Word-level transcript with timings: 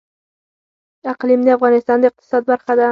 اقلیم 1.13 1.41
د 1.45 1.49
افغانستان 1.57 1.97
د 1.99 2.05
اقتصاد 2.11 2.41
برخه 2.51 2.71
ده. 2.77 2.79